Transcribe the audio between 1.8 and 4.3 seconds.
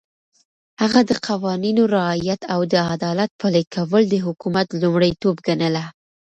رعایت او د عدالت پلي کول د